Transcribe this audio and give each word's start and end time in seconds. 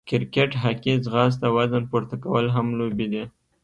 کرکېټ، 0.09 0.51
هاکې، 0.63 0.93
ځغاسته، 1.05 1.47
وزن 1.55 1.83
پورته 1.91 2.15
کول 2.23 2.45
هم 2.55 2.67
لوبې 2.79 3.07
دي. 3.13 3.23